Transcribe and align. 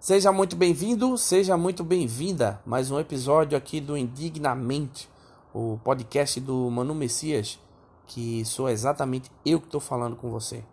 Seja 0.00 0.32
muito 0.32 0.56
bem-vindo, 0.56 1.18
seja 1.18 1.58
muito 1.58 1.84
bem-vinda. 1.84 2.58
Mais 2.64 2.90
um 2.90 2.98
episódio 2.98 3.56
aqui 3.56 3.82
do 3.82 3.98
Indignamente, 3.98 5.10
o 5.52 5.78
podcast 5.84 6.40
do 6.40 6.70
Manu 6.70 6.94
Messias, 6.94 7.60
que 8.06 8.42
sou 8.46 8.70
exatamente 8.70 9.30
eu 9.44 9.60
que 9.60 9.66
estou 9.66 9.78
falando 9.78 10.16
com 10.16 10.30
você. 10.30 10.64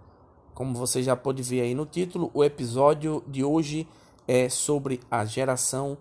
Como 0.54 0.74
você 0.74 1.04
já 1.04 1.14
pode 1.14 1.44
ver 1.44 1.60
aí 1.60 1.76
no 1.76 1.86
título, 1.86 2.32
o 2.34 2.42
episódio 2.42 3.22
de 3.28 3.44
hoje 3.44 3.86
é 4.26 4.48
sobre 4.48 5.02
a 5.12 5.26
geração 5.26 5.98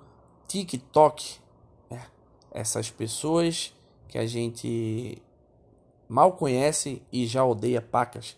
TikTok. 0.47 1.41
É, 1.91 2.03
essas 2.53 2.93
pessoas 2.93 3.75
que 4.07 4.19
a 4.19 4.27
gente 4.27 5.21
mal 6.09 6.35
conhece 6.35 7.03
e 7.11 7.27
já 7.27 7.45
odeia 7.45 7.83
pacas. 7.83 8.37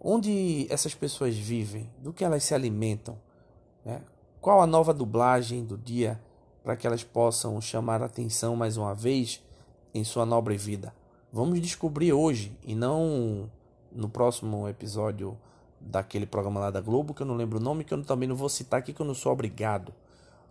Onde 0.00 0.68
essas 0.70 0.94
pessoas 0.94 1.34
vivem? 1.36 1.90
Do 1.98 2.12
que 2.12 2.24
elas 2.24 2.44
se 2.44 2.54
alimentam? 2.54 3.18
É, 3.84 4.00
qual 4.40 4.62
a 4.62 4.66
nova 4.66 4.94
dublagem 4.94 5.64
do 5.64 5.76
dia 5.76 6.20
para 6.64 6.74
que 6.74 6.86
elas 6.86 7.04
possam 7.04 7.60
chamar 7.60 8.02
a 8.02 8.06
atenção 8.06 8.56
mais 8.56 8.76
uma 8.76 8.94
vez 8.94 9.42
em 9.92 10.02
sua 10.02 10.24
nobre 10.24 10.56
vida? 10.56 10.94
Vamos 11.32 11.60
descobrir 11.60 12.12
hoje 12.12 12.56
e 12.64 12.74
não 12.74 13.50
no 13.92 14.08
próximo 14.08 14.66
episódio 14.68 15.36
daquele 15.78 16.26
programa 16.26 16.60
lá 16.60 16.70
da 16.70 16.80
Globo, 16.80 17.14
que 17.14 17.22
eu 17.22 17.26
não 17.26 17.36
lembro 17.36 17.58
o 17.58 17.62
nome, 17.62 17.84
que 17.84 17.92
eu 17.92 18.02
também 18.02 18.28
não 18.28 18.36
vou 18.36 18.48
citar 18.48 18.80
aqui, 18.80 18.92
que 18.92 19.00
eu 19.00 19.06
não 19.06 19.14
sou 19.14 19.32
obrigado. 19.32 19.92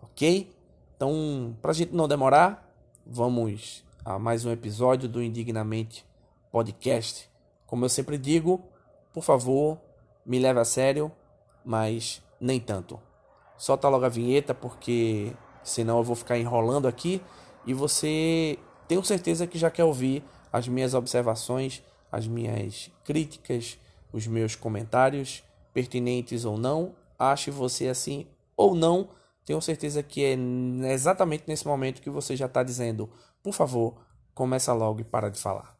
Ok? 0.02 0.52
Então, 0.96 1.56
para 1.60 1.72
a 1.72 1.74
gente 1.74 1.94
não 1.94 2.06
demorar, 2.06 2.72
vamos 3.04 3.84
a 4.04 4.18
mais 4.18 4.44
um 4.44 4.52
episódio 4.52 5.08
do 5.08 5.22
Indignamente 5.22 6.06
Podcast. 6.50 7.28
Como 7.66 7.84
eu 7.84 7.88
sempre 7.88 8.16
digo, 8.18 8.60
por 9.12 9.22
favor, 9.22 9.78
me 10.24 10.38
leve 10.38 10.60
a 10.60 10.64
sério, 10.64 11.10
mas 11.64 12.22
nem 12.40 12.60
tanto. 12.60 13.09
Solta 13.60 13.90
logo 13.90 14.06
a 14.06 14.08
vinheta, 14.08 14.54
porque 14.54 15.34
senão 15.62 15.98
eu 15.98 16.02
vou 16.02 16.16
ficar 16.16 16.38
enrolando 16.38 16.88
aqui 16.88 17.20
e 17.66 17.74
você 17.74 18.58
tenho 18.88 19.04
certeza 19.04 19.46
que 19.46 19.58
já 19.58 19.70
quer 19.70 19.84
ouvir 19.84 20.24
as 20.50 20.66
minhas 20.66 20.94
observações, 20.94 21.82
as 22.10 22.26
minhas 22.26 22.90
críticas, 23.04 23.78
os 24.10 24.26
meus 24.26 24.56
comentários, 24.56 25.44
pertinentes 25.74 26.46
ou 26.46 26.56
não. 26.56 26.94
Ache 27.18 27.50
você 27.50 27.88
assim 27.88 28.26
ou 28.56 28.74
não, 28.74 29.10
tenho 29.44 29.60
certeza 29.60 30.02
que 30.02 30.24
é 30.24 30.34
exatamente 30.90 31.44
nesse 31.46 31.66
momento 31.66 32.00
que 32.00 32.08
você 32.08 32.34
já 32.34 32.46
está 32.46 32.62
dizendo: 32.62 33.10
por 33.42 33.52
favor, 33.52 33.94
começa 34.34 34.72
logo 34.72 35.02
e 35.02 35.04
para 35.04 35.28
de 35.28 35.38
falar. 35.38 35.76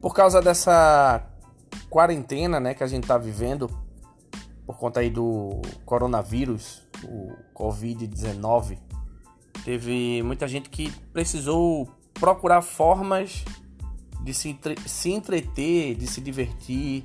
Por 0.00 0.14
causa 0.14 0.40
dessa 0.40 1.22
quarentena, 1.88 2.58
né, 2.58 2.74
que 2.74 2.82
a 2.82 2.86
gente 2.86 3.06
tá 3.06 3.18
vivendo 3.18 3.68
por 4.66 4.78
conta 4.78 5.00
aí 5.00 5.10
do 5.10 5.60
coronavírus, 5.84 6.82
o 7.04 7.32
COVID-19, 7.54 8.78
teve 9.64 10.22
muita 10.22 10.46
gente 10.46 10.70
que 10.70 10.90
precisou 11.12 11.88
procurar 12.14 12.62
formas 12.62 13.44
de 14.22 14.32
se, 14.32 14.48
entre... 14.48 14.76
se 14.86 15.10
entreter, 15.10 15.96
de 15.96 16.06
se 16.06 16.20
divertir, 16.20 17.04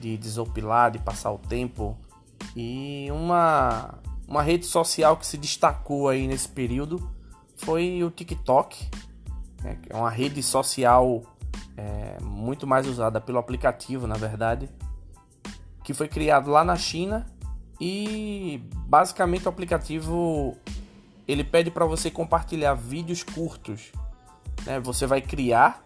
de 0.00 0.16
desopilar, 0.16 0.90
de 0.90 0.98
passar 0.98 1.30
o 1.32 1.38
tempo. 1.38 1.96
E 2.56 3.08
uma, 3.10 3.98
uma 4.26 4.42
rede 4.42 4.66
social 4.66 5.16
que 5.16 5.26
se 5.26 5.36
destacou 5.36 6.08
aí 6.08 6.26
nesse 6.26 6.48
período 6.48 7.10
foi 7.56 8.02
o 8.02 8.10
TikTok, 8.10 8.88
né, 9.62 9.78
que 9.82 9.92
é 9.92 9.96
uma 9.96 10.10
rede 10.10 10.42
social 10.42 11.22
é, 11.76 12.16
muito 12.22 12.66
mais 12.66 12.86
usada 12.86 13.20
pelo 13.20 13.38
aplicativo, 13.38 14.06
na 14.06 14.16
verdade, 14.16 14.68
que 15.82 15.94
foi 15.94 16.08
criado 16.08 16.50
lá 16.50 16.64
na 16.64 16.76
China 16.76 17.26
e 17.80 18.62
basicamente 18.86 19.46
o 19.46 19.48
aplicativo 19.48 20.56
ele 21.26 21.44
pede 21.44 21.70
para 21.70 21.84
você 21.84 22.10
compartilhar 22.10 22.74
vídeos 22.74 23.22
curtos. 23.22 23.90
Né? 24.64 24.78
Você 24.80 25.06
vai 25.06 25.20
criar, 25.20 25.82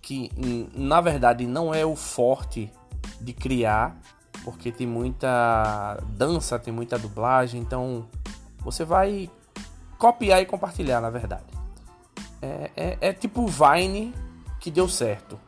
que 0.00 0.30
na 0.74 1.00
verdade 1.00 1.46
não 1.46 1.74
é 1.74 1.84
o 1.84 1.94
forte 1.94 2.72
de 3.20 3.32
criar, 3.32 3.96
porque 4.44 4.70
tem 4.70 4.86
muita 4.86 5.98
dança, 6.08 6.58
tem 6.58 6.72
muita 6.72 6.98
dublagem, 6.98 7.60
então 7.60 8.06
você 8.60 8.84
vai 8.84 9.30
copiar 9.98 10.42
e 10.42 10.46
compartilhar, 10.46 11.00
na 11.00 11.10
verdade. 11.10 11.44
É, 12.42 12.70
é, 12.76 12.98
é 13.00 13.12
tipo 13.12 13.46
Vine 13.46 14.14
que 14.66 14.70
deu 14.72 14.88
certo. 14.88 15.38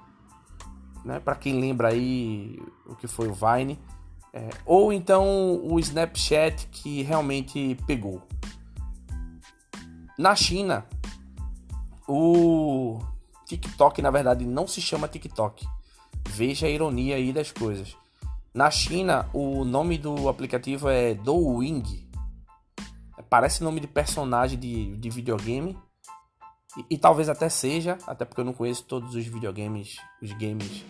Né? 1.04 1.18
Para 1.18 1.34
quem 1.34 1.58
lembra 1.58 1.88
aí 1.88 2.56
o 2.86 2.94
que 2.94 3.08
foi 3.08 3.26
o 3.26 3.34
Vine. 3.34 3.76
É, 4.32 4.48
ou 4.64 4.92
então 4.92 5.60
o 5.64 5.80
Snapchat 5.80 6.68
que 6.68 7.02
realmente 7.02 7.76
pegou. 7.84 8.22
Na 10.16 10.36
China, 10.36 10.86
o 12.06 13.00
TikTok 13.44 14.00
na 14.00 14.12
verdade 14.12 14.44
não 14.44 14.68
se 14.68 14.80
chama 14.80 15.08
TikTok. 15.08 15.66
Veja 16.28 16.68
a 16.68 16.70
ironia 16.70 17.16
aí 17.16 17.32
das 17.32 17.50
coisas. 17.50 17.96
Na 18.54 18.70
China, 18.70 19.28
o 19.32 19.64
nome 19.64 19.98
do 19.98 20.28
aplicativo 20.28 20.88
é 20.88 21.12
Douyin. 21.12 21.82
Parece 23.28 23.64
nome 23.64 23.80
de 23.80 23.88
personagem 23.88 24.56
de, 24.56 24.96
de 24.96 25.10
videogame, 25.10 25.76
e, 26.88 26.98
talvez 26.98 27.28
até 27.28 27.48
seja, 27.48 27.98
até 28.06 28.24
porque 28.24 28.40
eu 28.40 28.44
não 28.44 28.52
conheço 28.52 28.84
todos 28.84 29.14
os 29.14 29.26
videogames, 29.26 29.96
os 30.22 30.32
games 30.32 30.84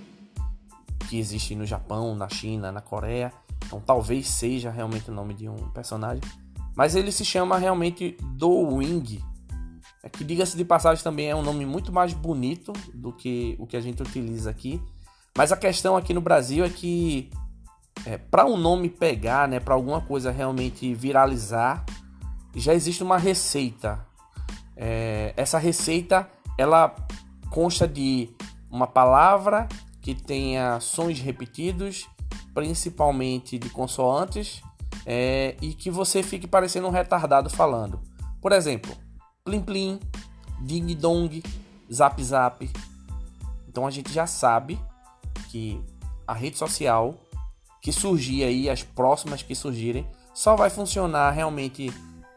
que 1.09 1.19
existem 1.19 1.57
no 1.57 1.65
Japão, 1.65 2.15
na 2.15 2.29
China, 2.29 2.71
na 2.71 2.81
Coreia. 2.81 3.33
Então 3.65 3.81
talvez 3.81 4.29
seja 4.29 4.71
realmente 4.71 5.11
o 5.11 5.15
nome 5.15 5.35
de 5.35 5.49
um 5.49 5.57
personagem. 5.71 6.23
Mas 6.77 6.95
ele 6.95 7.11
se 7.11 7.25
chama 7.25 7.59
realmente 7.59 8.17
Do 8.35 8.51
Wing. 8.77 9.25
É 10.03 10.09
que 10.09 10.23
diga-se 10.23 10.57
de 10.57 10.65
passagem 10.65 11.03
também 11.03 11.29
é 11.29 11.35
um 11.35 11.43
nome 11.43 11.67
muito 11.67 11.93
mais 11.93 12.13
bonito 12.13 12.73
do 12.95 13.13
que 13.13 13.57
o 13.59 13.67
que 13.67 13.77
a 13.77 13.81
gente 13.81 14.03
utiliza 14.03 14.51
aqui. 14.51 14.81
Mas 15.37 15.51
a 15.51 15.57
questão 15.57 15.97
aqui 15.97 16.15
no 16.15 16.21
Brasil 16.21 16.65
é 16.65 16.69
que 16.69 17.31
é, 18.05 18.17
para 18.17 18.45
um 18.45 18.57
nome 18.57 18.89
pegar, 18.89 19.49
né, 19.49 19.59
para 19.59 19.75
alguma 19.75 20.01
coisa 20.01 20.31
realmente 20.31 20.95
viralizar, 20.95 21.85
já 22.55 22.75
existe 22.75 23.03
uma 23.03 23.19
receita 23.19 24.08
é, 24.79 25.35
essa 25.37 25.59
receita 25.59 26.31
ela 26.57 26.95
consta 27.51 27.87
de 27.87 28.31
uma 28.71 28.87
palavra 28.87 29.69
que 30.01 30.15
tenha 30.15 30.79
sons 30.81 31.19
repetidos, 31.19 32.09
principalmente 32.55 33.59
de 33.59 33.69
consoantes, 33.69 34.63
é, 35.05 35.57
e 35.61 35.75
que 35.75 35.91
você 35.91 36.23
fique 36.23 36.47
parecendo 36.47 36.87
um 36.87 36.91
retardado 36.91 37.51
falando. 37.51 38.01
Por 38.41 38.53
exemplo, 38.53 38.97
plim 39.45 39.61
plim, 39.61 40.01
ding 40.61 40.95
dong, 40.95 41.43
zap 41.93 42.23
zap. 42.23 42.71
Então 43.69 43.87
a 43.87 43.91
gente 43.91 44.13
já 44.13 44.27
sabe 44.27 44.79
que 45.51 45.83
a 46.27 46.33
rede 46.33 46.57
social 46.57 47.15
que 47.81 47.93
surgir 47.93 48.45
aí, 48.45 48.69
as 48.69 48.83
próximas 48.83 49.43
que 49.43 49.55
surgirem, 49.55 50.07
só 50.35 50.57
vai 50.57 50.69
funcionar 50.71 51.31
realmente 51.31 51.93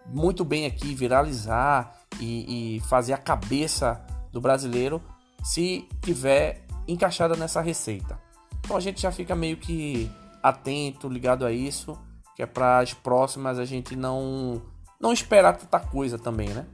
muito 0.07 0.43
bem 0.45 0.65
aqui, 0.65 0.93
viralizar 0.95 2.00
e, 2.21 2.77
e 2.77 2.79
fazer 2.81 3.13
a 3.13 3.17
cabeça 3.17 4.01
do 4.31 4.39
brasileiro 4.39 5.01
se 5.43 5.87
tiver 6.01 6.65
encaixada 6.87 7.35
nessa 7.35 7.59
receita. 7.61 8.19
Então 8.59 8.77
a 8.77 8.79
gente 8.79 9.01
já 9.01 9.11
fica 9.11 9.35
meio 9.35 9.57
que 9.57 10.09
atento, 10.41 11.09
ligado 11.09 11.45
a 11.45 11.51
isso, 11.51 11.97
que 12.35 12.43
é 12.43 12.45
para 12.45 12.79
as 12.79 12.93
próximas 12.93 13.59
a 13.59 13.65
gente 13.65 13.95
não 13.95 14.61
não 14.99 15.11
esperar 15.11 15.57
tanta 15.57 15.79
coisa 15.79 16.17
também, 16.19 16.49
né? 16.49 16.65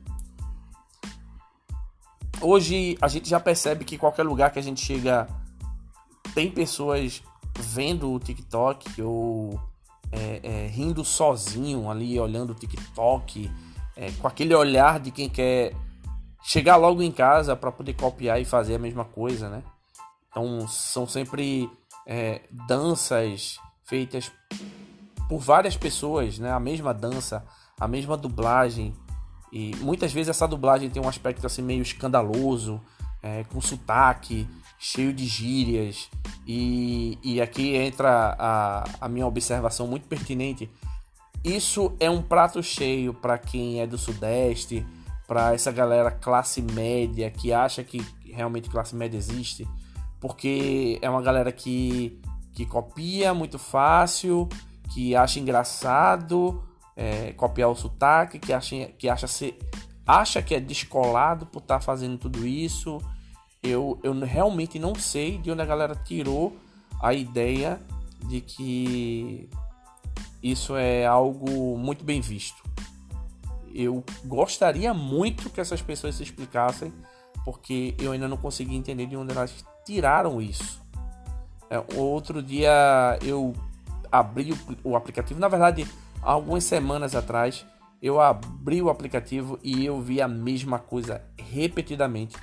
Hoje 2.41 2.97
a 3.01 3.07
gente 3.07 3.29
já 3.29 3.39
percebe 3.39 3.85
que 3.85 3.97
qualquer 3.97 4.23
lugar 4.23 4.51
que 4.51 4.59
a 4.59 4.61
gente 4.61 4.83
chega 4.83 5.27
tem 6.35 6.51
pessoas 6.51 7.23
vendo 7.57 8.11
o 8.11 8.19
TikTok 8.19 9.01
ou 9.01 9.59
é, 10.11 10.39
é, 10.43 10.67
rindo 10.67 11.03
sozinho 11.03 11.89
ali, 11.89 12.19
olhando 12.19 12.51
o 12.51 12.55
TikTok, 12.55 13.49
é, 13.97 14.11
com 14.11 14.27
aquele 14.27 14.53
olhar 14.53 14.99
de 14.99 15.11
quem 15.11 15.27
quer 15.27 15.73
chegar 16.43 16.77
logo 16.77 17.01
em 17.01 17.11
casa 17.11 17.55
para 17.55 17.71
poder 17.71 17.93
copiar 17.93 18.39
e 18.39 18.45
fazer 18.45 18.75
a 18.75 18.79
mesma 18.79 19.03
coisa, 19.03 19.49
né? 19.49 19.63
Então 20.29 20.67
são 20.67 21.07
sempre 21.07 21.69
é, 22.05 22.41
danças 22.67 23.59
feitas 23.83 24.31
por 25.27 25.39
várias 25.39 25.75
pessoas, 25.75 26.39
né? 26.39 26.51
A 26.51 26.59
mesma 26.59 26.93
dança, 26.93 27.43
a 27.79 27.87
mesma 27.87 28.15
dublagem 28.15 28.93
e 29.51 29.75
muitas 29.77 30.13
vezes 30.13 30.29
essa 30.29 30.47
dublagem 30.47 30.89
tem 30.89 31.01
um 31.01 31.09
aspecto 31.09 31.45
assim 31.45 31.61
meio 31.61 31.81
escandaloso, 31.81 32.79
é, 33.21 33.43
com 33.45 33.59
sotaque 33.59 34.47
cheio 34.79 35.11
de 35.11 35.25
gírias. 35.25 36.09
E, 36.45 37.17
e 37.23 37.41
aqui 37.41 37.75
entra 37.75 38.35
a, 38.37 38.83
a 39.01 39.09
minha 39.09 39.25
observação 39.25 39.87
muito 39.87 40.07
pertinente. 40.07 40.69
Isso 41.47 41.95
é 41.97 42.09
um 42.09 42.21
prato 42.21 42.61
cheio 42.61 43.13
para 43.13 43.37
quem 43.37 43.79
é 43.79 43.87
do 43.87 43.97
Sudeste, 43.97 44.85
para 45.25 45.53
essa 45.53 45.71
galera 45.71 46.11
classe 46.11 46.61
média 46.61 47.31
que 47.31 47.53
acha 47.53 47.85
que 47.85 48.05
realmente 48.25 48.69
classe 48.69 48.93
média 48.93 49.17
existe, 49.17 49.65
porque 50.19 50.99
é 51.01 51.09
uma 51.09 51.21
galera 51.21 51.49
que, 51.53 52.21
que 52.53 52.65
copia 52.65 53.33
muito 53.33 53.57
fácil, 53.57 54.49
que 54.93 55.15
acha 55.15 55.39
engraçado 55.39 56.61
é, 56.97 57.31
copiar 57.31 57.69
o 57.69 57.75
sotaque, 57.75 58.39
que 58.39 58.51
acha, 58.51 58.75
que 58.97 59.07
acha 59.07 59.25
ser 59.25 59.57
acha 60.05 60.41
que 60.41 60.53
é 60.53 60.59
descolado 60.59 61.45
por 61.45 61.59
estar 61.59 61.79
tá 61.79 61.81
fazendo 61.81 62.17
tudo 62.17 62.45
isso. 62.45 63.01
Eu, 63.63 63.97
eu 64.03 64.19
realmente 64.19 64.77
não 64.77 64.95
sei 64.95 65.37
de 65.37 65.49
onde 65.49 65.61
a 65.61 65.65
galera 65.65 65.95
tirou 65.95 66.57
a 67.01 67.13
ideia 67.13 67.79
de 68.27 68.41
que 68.41 69.49
isso 70.41 70.75
é 70.75 71.05
algo 71.05 71.77
muito 71.77 72.03
bem 72.03 72.21
visto. 72.21 72.63
Eu 73.73 74.03
gostaria 74.25 74.93
muito 74.93 75.49
que 75.49 75.61
essas 75.61 75.81
pessoas 75.81 76.15
se 76.15 76.23
explicassem, 76.23 76.91
porque 77.43 77.95
eu 77.99 78.11
ainda 78.11 78.27
não 78.27 78.37
consegui 78.37 78.75
entender 78.75 79.05
de 79.05 79.15
onde 79.15 79.31
elas 79.31 79.63
tiraram 79.85 80.41
isso. 80.41 80.81
É, 81.69 81.83
outro 81.95 82.41
dia 82.41 83.19
eu 83.21 83.53
abri 84.11 84.53
o, 84.53 84.91
o 84.91 84.95
aplicativo, 84.95 85.39
na 85.39 85.47
verdade, 85.47 85.87
algumas 86.21 86.63
semanas 86.63 87.15
atrás, 87.15 87.65
eu 88.01 88.21
abri 88.21 88.81
o 88.81 88.89
aplicativo 88.89 89.59
e 89.63 89.85
eu 89.85 89.99
vi 90.01 90.21
a 90.21 90.27
mesma 90.27 90.79
coisa 90.79 91.21
repetidamente, 91.37 92.35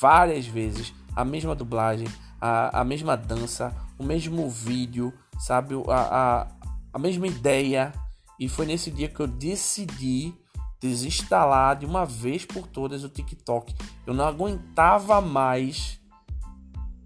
várias 0.00 0.46
vezes, 0.46 0.94
a 1.14 1.24
mesma 1.24 1.54
dublagem, 1.54 2.06
a, 2.40 2.80
a 2.80 2.84
mesma 2.84 3.16
dança, 3.16 3.74
o 3.98 4.04
mesmo 4.04 4.48
vídeo, 4.48 5.12
sabe? 5.38 5.74
A, 5.88 6.00
a, 6.00 6.46
a 6.92 6.98
mesma 6.98 7.26
ideia. 7.26 7.92
E 8.38 8.48
foi 8.48 8.66
nesse 8.66 8.90
dia 8.90 9.08
que 9.08 9.20
eu 9.20 9.26
decidi 9.26 10.34
desinstalar 10.80 11.76
de 11.76 11.86
uma 11.86 12.04
vez 12.04 12.44
por 12.44 12.66
todas 12.66 13.02
o 13.02 13.08
TikTok. 13.08 13.74
Eu 14.06 14.14
não 14.14 14.26
aguentava 14.26 15.20
mais 15.20 16.00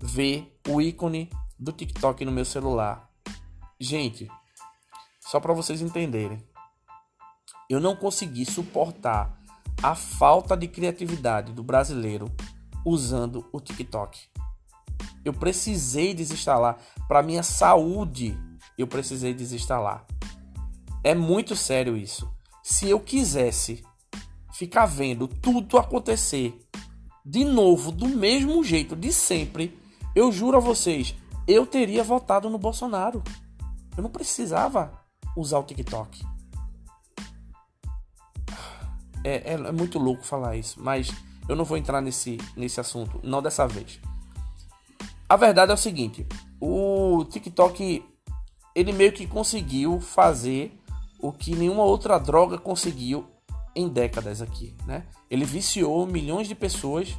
ver 0.00 0.58
o 0.68 0.80
ícone 0.80 1.30
do 1.58 1.72
TikTok 1.72 2.24
no 2.24 2.32
meu 2.32 2.44
celular. 2.44 3.08
Gente, 3.80 4.28
só 5.20 5.40
para 5.40 5.54
vocês 5.54 5.80
entenderem, 5.80 6.38
eu 7.70 7.80
não 7.80 7.96
consegui 7.96 8.44
suportar 8.44 9.38
a 9.82 9.94
falta 9.94 10.56
de 10.56 10.68
criatividade 10.68 11.52
do 11.52 11.62
brasileiro 11.62 12.30
usando 12.84 13.48
o 13.52 13.60
TikTok. 13.60 14.20
Eu 15.24 15.32
precisei 15.32 16.14
desinstalar 16.14 16.78
para 17.08 17.22
minha 17.22 17.42
saúde. 17.42 18.36
Eu 18.76 18.86
precisei 18.86 19.34
desinstalar. 19.34 20.06
É 21.04 21.14
muito 21.14 21.56
sério 21.56 21.96
isso. 21.96 22.30
Se 22.62 22.88
eu 22.88 23.00
quisesse 23.00 23.84
ficar 24.52 24.86
vendo 24.86 25.26
tudo 25.26 25.78
acontecer 25.78 26.58
de 27.24 27.44
novo, 27.44 27.90
do 27.92 28.08
mesmo 28.08 28.62
jeito 28.62 28.96
de 28.96 29.12
sempre, 29.12 29.78
eu 30.14 30.30
juro 30.30 30.56
a 30.56 30.60
vocês, 30.60 31.14
eu 31.46 31.66
teria 31.66 32.04
votado 32.04 32.50
no 32.50 32.58
Bolsonaro. 32.58 33.22
Eu 33.96 34.02
não 34.02 34.10
precisava 34.10 34.92
usar 35.36 35.58
o 35.58 35.64
TikTok. 35.64 36.24
É, 39.24 39.52
é, 39.52 39.54
é, 39.54 39.72
muito 39.72 39.98
louco 39.98 40.24
falar 40.24 40.56
isso, 40.56 40.80
mas 40.82 41.12
eu 41.48 41.54
não 41.54 41.64
vou 41.64 41.76
entrar 41.76 42.00
nesse, 42.00 42.38
nesse 42.56 42.80
assunto, 42.80 43.20
não 43.22 43.40
dessa 43.40 43.66
vez. 43.66 44.00
A 45.28 45.36
verdade 45.36 45.70
é 45.70 45.74
o 45.74 45.78
seguinte: 45.78 46.26
o 46.60 47.24
TikTok 47.30 48.04
ele 48.74 48.92
meio 48.92 49.12
que 49.12 49.26
conseguiu 49.26 50.00
fazer 50.00 50.78
o 51.18 51.32
que 51.32 51.54
nenhuma 51.54 51.84
outra 51.84 52.18
droga 52.18 52.58
conseguiu 52.58 53.26
em 53.74 53.88
décadas 53.88 54.42
aqui, 54.42 54.74
né? 54.86 55.06
Ele 55.30 55.44
viciou 55.44 56.06
milhões 56.06 56.48
de 56.48 56.54
pessoas, 56.54 57.16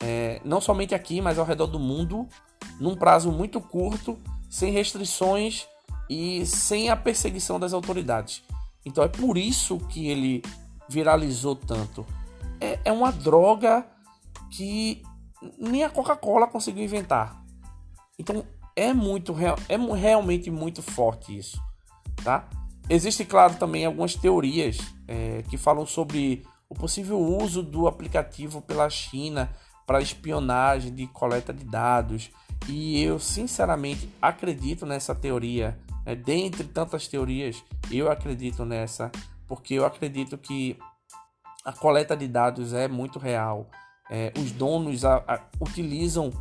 é, 0.00 0.40
não 0.44 0.60
somente 0.60 0.94
aqui, 0.94 1.20
mas 1.20 1.38
ao 1.38 1.44
redor 1.44 1.66
do 1.66 1.78
mundo, 1.78 2.26
num 2.80 2.96
prazo 2.96 3.30
muito 3.30 3.60
curto, 3.60 4.18
sem 4.48 4.72
restrições 4.72 5.66
e 6.08 6.46
sem 6.46 6.88
a 6.88 6.96
perseguição 6.96 7.58
das 7.58 7.72
autoridades. 7.72 8.42
Então 8.84 9.04
é 9.04 9.08
por 9.08 9.36
isso 9.36 9.78
que 9.88 10.08
ele 10.08 10.42
viralizou 10.88 11.54
tanto. 11.54 12.06
É, 12.60 12.78
é 12.86 12.92
uma 12.92 13.12
droga 13.12 13.86
que 14.50 15.02
nem 15.58 15.84
a 15.84 15.90
Coca-Cola 15.90 16.46
conseguiu 16.46 16.84
inventar. 16.84 17.42
Então 18.18 18.44
é 18.78 18.94
muito 18.94 19.34
é 19.68 19.76
realmente 19.96 20.50
muito 20.50 20.82
forte 20.82 21.36
isso, 21.36 21.60
tá? 22.22 22.48
Existe, 22.88 23.24
claro, 23.24 23.56
também 23.56 23.84
algumas 23.84 24.14
teorias 24.14 24.78
é, 25.06 25.42
que 25.50 25.58
falam 25.58 25.84
sobre 25.84 26.46
o 26.68 26.74
possível 26.74 27.18
uso 27.20 27.62
do 27.62 27.86
aplicativo 27.86 28.62
pela 28.62 28.88
China 28.88 29.50
para 29.86 30.00
espionagem 30.00 30.94
de 30.94 31.06
coleta 31.06 31.52
de 31.52 31.64
dados. 31.64 32.30
E 32.68 33.02
eu 33.02 33.18
sinceramente 33.18 34.08
acredito 34.22 34.86
nessa 34.86 35.14
teoria. 35.14 35.78
Né? 36.06 36.14
Dentre 36.14 36.64
tantas 36.64 37.08
teorias, 37.08 37.62
eu 37.90 38.10
acredito 38.10 38.64
nessa, 38.64 39.10
porque 39.46 39.74
eu 39.74 39.84
acredito 39.84 40.38
que 40.38 40.78
a 41.64 41.72
coleta 41.72 42.16
de 42.16 42.26
dados 42.26 42.72
é 42.72 42.88
muito 42.88 43.18
real. 43.18 43.66
É, 44.10 44.32
os 44.38 44.50
donos 44.52 45.04
a, 45.04 45.16
a, 45.28 45.40
utilizam 45.60 46.32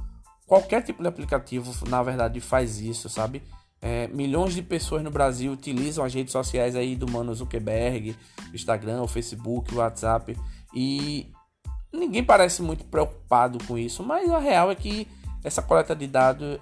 qualquer 0.47 0.81
tipo 0.81 1.03
de 1.03 1.09
aplicativo, 1.09 1.71
na 1.87 2.01
verdade, 2.01 2.39
faz 2.39 2.79
isso, 2.79 3.09
sabe? 3.09 3.43
É, 3.79 4.07
milhões 4.07 4.55
de 4.55 4.63
pessoas 4.63 5.03
no 5.03 5.11
Brasil 5.11 5.51
utilizam 5.51 6.03
as 6.03 6.13
redes 6.13 6.31
sociais 6.31 6.75
aí 6.75 6.95
do 6.95 7.07
Mano 7.11 7.35
Zuckerberg, 7.35 8.15
Instagram, 8.51 9.03
o 9.03 9.07
Facebook, 9.07 9.71
o 9.75 9.77
WhatsApp 9.77 10.35
e 10.73 11.31
ninguém 11.93 12.23
parece 12.23 12.63
muito 12.63 12.85
preocupado 12.85 13.59
com 13.65 13.77
isso, 13.77 14.01
mas 14.01 14.31
a 14.31 14.39
real 14.39 14.71
é 14.71 14.75
que 14.75 15.07
essa 15.43 15.61
coleta 15.61 15.95
de 15.95 16.07
dados 16.07 16.59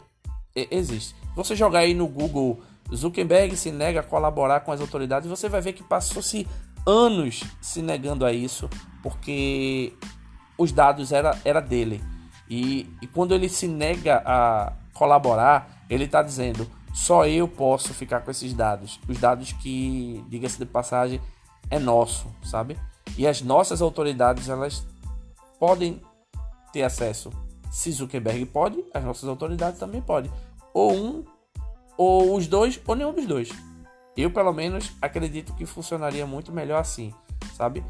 existe. 0.53 1.15
Você 1.35 1.55
jogar 1.55 1.79
aí 1.79 1.93
no 1.93 2.07
Google 2.07 2.59
Zuckerberg 2.93 3.55
se 3.55 3.71
nega 3.71 4.01
a 4.01 4.03
colaborar 4.03 4.61
com 4.61 4.71
as 4.71 4.81
autoridades, 4.81 5.29
você 5.29 5.47
vai 5.47 5.61
ver 5.61 5.73
que 5.73 5.83
passou-se 5.83 6.45
anos 6.85 7.43
se 7.61 7.81
negando 7.81 8.25
a 8.25 8.33
isso, 8.33 8.69
porque 9.01 9.93
os 10.57 10.71
dados 10.71 11.11
era, 11.11 11.39
era 11.45 11.61
dele. 11.61 12.01
E, 12.49 12.89
e 13.01 13.07
quando 13.07 13.33
ele 13.33 13.49
se 13.49 13.67
nega 13.67 14.21
a 14.25 14.73
colaborar, 14.93 15.85
ele 15.89 16.05
está 16.05 16.21
dizendo: 16.21 16.67
só 16.93 17.27
eu 17.27 17.47
posso 17.47 17.93
ficar 17.93 18.21
com 18.21 18.31
esses 18.31 18.53
dados. 18.53 18.99
Os 19.07 19.17
dados 19.17 19.51
que, 19.51 20.23
diga-se 20.29 20.57
de 20.57 20.65
passagem, 20.65 21.19
é 21.69 21.79
nosso, 21.79 22.27
sabe? 22.43 22.77
E 23.17 23.27
as 23.27 23.41
nossas 23.41 23.81
autoridades, 23.81 24.49
elas 24.49 24.85
podem 25.59 26.01
ter 26.71 26.83
acesso. 26.83 27.31
Se 27.71 27.91
Zuckerberg 27.91 28.45
pode, 28.45 28.83
as 28.93 29.03
nossas 29.03 29.27
autoridades 29.27 29.79
também 29.79 30.01
podem. 30.01 30.31
Ou 30.73 30.93
um, 30.93 31.25
ou 31.97 32.35
os 32.35 32.47
dois, 32.47 32.79
ou 32.85 32.95
nenhum 32.95 33.13
dos 33.13 33.25
dois. 33.25 33.49
Eu, 34.15 34.31
pelo 34.31 34.53
menos, 34.53 34.93
acredito 35.01 35.53
que 35.53 35.65
funcionaria 35.65 36.25
muito 36.25 36.51
melhor 36.51 36.79
assim, 36.79 37.13
sabe? 37.53 37.83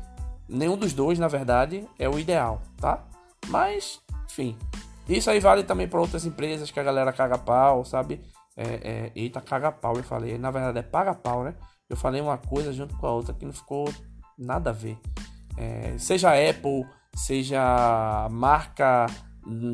Nenhum 0.50 0.78
dos 0.78 0.94
dois, 0.94 1.20
na 1.20 1.28
verdade, 1.28 1.88
é 2.00 2.10
o 2.10 2.18
ideal, 2.18 2.62
tá? 2.78 3.04
Mas, 3.48 4.02
enfim. 4.25 4.58
Isso 5.08 5.29
aí 5.29 5.39
vale 5.39 5.63
também 5.63 5.88
para 5.88 6.00
outras 6.00 6.25
empresas 6.25 6.72
que 6.72 6.79
a 6.79 6.84
galera 6.84 7.13
caga 7.13 7.38
pau, 7.38 7.86
sabe? 7.86 8.22
É, 8.58 8.63
é, 8.63 9.12
eita, 9.15 9.39
caga 9.39 9.72
pau, 9.72 9.96
eu 9.96 10.03
falei. 10.03 10.38
Na 10.38 10.51
verdade 10.51 10.79
é 10.79 10.84
paga 10.84 11.13
pau, 11.13 11.44
né? 11.44 11.53
Eu 11.89 11.96
falei 11.96 12.22
uma 12.22 12.38
coisa 12.38 12.74
junto 12.74 12.96
com 12.98 13.05
a 13.05 13.12
outra 13.12 13.34
que 13.34 13.46
não 13.46 13.53
ficou 13.53 13.91
nada 14.38 14.72
a 14.72 14.74
ver. 14.74 14.98
É, 15.58 15.96
seja 15.98 16.32
Apple, 16.32 16.86
seja 17.15 18.27
marca 18.32 19.05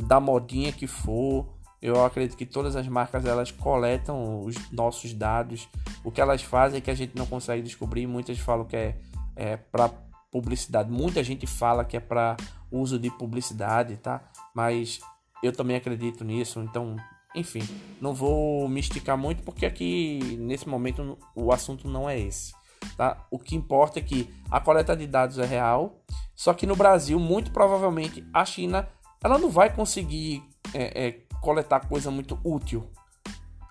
da 0.06 0.20
modinha 0.20 0.72
que 0.74 0.86
for, 0.86 1.48
eu 1.82 2.06
acredito 2.06 2.38
que 2.38 2.46
todas 2.46 2.76
as 2.76 2.88
marcas 2.88 3.26
elas 3.26 3.50
coletam 3.50 4.44
os 4.44 4.56
nossos 4.72 5.14
dados. 5.14 5.68
O 6.04 6.12
que 6.12 6.22
elas 6.22 6.44
fazem 6.44 6.78
é 6.78 6.82
que 6.82 6.92
a 6.92 6.96
gente 6.96 7.18
não 7.18 7.26
consegue 7.26 7.64
descobrir. 7.64 8.06
Muitas 8.06 8.38
falam 8.38 8.66
que 8.66 8.76
é, 8.76 8.98
é 9.36 9.58
para 9.58 9.90
publicidade. 10.32 10.92
Muita 10.92 11.24
gente 11.24 11.48
fala 11.48 11.84
que 11.84 11.98
é 11.98 12.00
para 12.00 12.38
uso 12.72 13.00
de 13.00 13.10
publicidade, 13.10 13.98
tá? 13.98 14.22
Mas 14.54 15.00
eu 15.44 15.52
também 15.52 15.76
acredito 15.76 16.24
nisso. 16.24 16.60
Então 16.60 16.98
enfim, 17.34 17.62
não 18.02 18.14
vou 18.14 18.68
me 18.68 18.80
esticar 18.80 19.18
muito 19.18 19.42
porque 19.44 19.66
aqui 19.66 20.38
nesse 20.40 20.68
momento 20.68 21.18
o 21.36 21.52
assunto 21.52 21.88
não 21.88 22.10
é 22.10 22.20
esse. 22.20 22.54
Tá? 22.98 23.26
O 23.32 23.40
que 23.40 23.56
importa 23.56 24.00
é 24.00 24.02
que 24.02 24.30
a 24.50 24.60
coleta 24.60 24.96
de 24.96 25.08
dados 25.08 25.38
é 25.38 25.46
real, 25.46 26.02
só 26.36 26.54
que 26.54 26.66
no 26.66 26.76
Brasil, 26.76 27.20
muito 27.20 27.52
provavelmente, 27.52 28.26
a 28.34 28.44
China 28.44 28.88
ela 29.24 29.38
não 29.38 29.50
vai 29.50 29.74
conseguir 29.74 30.44
é, 30.74 31.08
é, 31.08 31.12
coletar 31.42 31.88
coisa 31.88 32.12
muito 32.12 32.40
útil. 32.44 32.90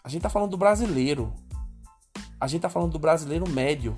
A 0.03 0.09
gente 0.09 0.23
tá 0.23 0.31
falando 0.31 0.53
do 0.53 0.57
brasileiro. 0.57 1.35
A 2.41 2.47
gente 2.47 2.63
tá 2.63 2.71
falando 2.71 2.93
do 2.93 2.99
brasileiro 2.99 3.49
médio. 3.49 3.95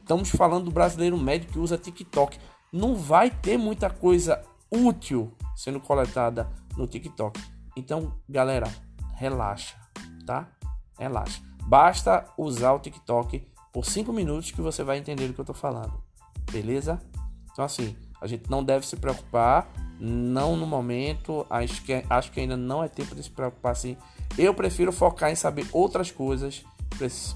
Estamos 0.00 0.28
falando 0.28 0.64
do 0.64 0.70
brasileiro 0.70 1.16
médio 1.16 1.48
que 1.48 1.58
usa 1.58 1.78
TikTok. 1.78 2.38
Não 2.72 2.94
vai 2.94 3.30
ter 3.30 3.56
muita 3.56 3.88
coisa 3.88 4.44
útil 4.70 5.32
sendo 5.56 5.80
coletada 5.80 6.48
no 6.76 6.86
TikTok. 6.86 7.42
Então, 7.76 8.12
galera, 8.28 8.72
relaxa, 9.14 9.74
tá? 10.24 10.46
Relaxa. 10.98 11.42
Basta 11.64 12.26
usar 12.38 12.72
o 12.74 12.78
TikTok 12.78 13.44
por 13.72 13.84
5 13.84 14.12
minutos 14.12 14.52
que 14.52 14.60
você 14.60 14.84
vai 14.84 14.98
entender 14.98 15.28
o 15.28 15.34
que 15.34 15.40
eu 15.40 15.44
tô 15.44 15.54
falando. 15.54 16.00
Beleza? 16.52 17.00
Então 17.50 17.64
assim, 17.64 17.96
a 18.20 18.26
gente 18.26 18.50
não 18.50 18.62
deve 18.62 18.86
se 18.86 18.96
preocupar, 18.96 19.68
não 19.98 20.56
no 20.56 20.66
momento, 20.66 21.46
acho 21.50 21.82
que, 21.82 22.04
acho 22.08 22.30
que 22.30 22.40
ainda 22.40 22.56
não 22.56 22.84
é 22.84 22.88
tempo 22.88 23.14
de 23.14 23.22
se 23.22 23.30
preocupar 23.30 23.72
assim. 23.72 23.96
Eu 24.38 24.54
prefiro 24.54 24.92
focar 24.92 25.30
em 25.30 25.34
saber 25.34 25.66
outras 25.72 26.10
coisas, 26.10 26.64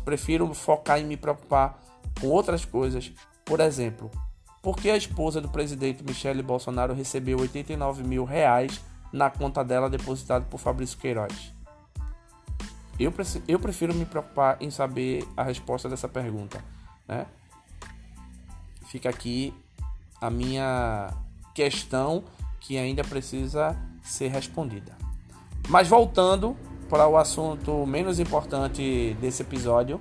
prefiro 0.05 0.53
focar 0.55 0.99
em 0.99 1.05
me 1.05 1.17
preocupar 1.17 1.83
com 2.21 2.29
outras 2.29 2.65
coisas. 2.65 3.13
Por 3.45 3.61
exemplo, 3.61 4.11
por 4.63 4.77
que 4.77 4.91
a 4.91 4.97
esposa 4.97 5.41
do 5.41 5.49
presidente 5.49 6.05
Michele 6.05 6.43
Bolsonaro 6.43 6.93
recebeu 6.93 7.39
89 7.39 8.03
mil 8.03 8.25
reais 8.25 8.81
na 9.13 9.31
conta 9.31 9.65
dela 9.65 9.89
depositado 9.89 10.45
por 10.47 10.59
Fabrício 10.59 10.99
Queiroz? 10.99 11.53
Eu, 12.99 13.13
eu 13.49 13.59
prefiro 13.59 13.95
me 13.95 14.05
preocupar 14.05 14.59
em 14.61 14.71
saber 14.71 15.27
a 15.35 15.43
resposta 15.43 15.89
dessa 15.89 16.07
pergunta. 16.07 16.63
Né? 17.09 17.27
Fica 18.87 19.09
aqui 19.09 19.55
a 20.21 20.29
minha 20.29 21.11
questão 21.55 22.23
que 22.61 22.77
ainda 22.77 23.03
precisa 23.03 23.75
ser 24.03 24.29
respondida. 24.29 24.95
Mas 25.69 25.89
voltando 25.89 26.55
para 26.91 27.09
o 27.09 27.17
assunto 27.17 27.87
menos 27.87 28.19
importante 28.19 29.17
desse 29.19 29.43
episódio, 29.43 29.99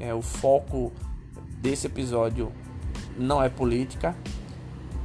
é 0.00 0.14
o 0.14 0.22
foco 0.22 0.92
desse 1.60 1.86
episódio 1.86 2.50
não 3.18 3.42
é 3.42 3.48
política. 3.48 4.16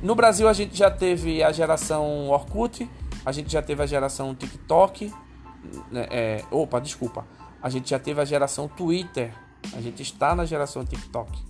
No 0.01 0.15
Brasil 0.15 0.47
a 0.47 0.53
gente 0.53 0.77
já 0.77 0.91
teve 0.91 1.43
a 1.43 1.51
geração 1.51 2.29
Orkut, 2.29 2.89
a 3.25 3.31
gente 3.31 3.51
já 3.51 3.61
teve 3.61 3.81
a 3.81 3.85
geração 3.85 4.35
TikTok, 4.35 5.13
né, 5.91 6.07
é, 6.09 6.43
opa, 6.51 6.79
desculpa, 6.79 7.25
a 7.61 7.69
gente 7.69 7.89
já 7.89 7.99
teve 7.99 8.19
a 8.19 8.25
geração 8.25 8.67
Twitter, 8.67 9.33
a 9.73 9.81
gente 9.81 10.01
está 10.01 10.35
na 10.35 10.45
geração 10.45 10.85
TikTok. 10.85 11.41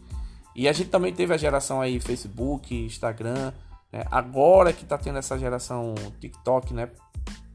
E 0.56 0.68
a 0.68 0.74
gente 0.74 0.90
também 0.90 1.12
teve 1.12 1.34
a 1.34 1.38
geração 1.38 1.82
aí 1.82 2.00
Facebook, 2.00 2.76
Instagram, 2.76 3.52
né? 3.92 4.06
agora 4.12 4.72
que 4.72 4.84
está 4.84 4.98
tendo 5.00 5.18
essa 5.18 5.38
geração 5.38 5.96
TikTok, 6.20 6.76
né? 6.76 6.90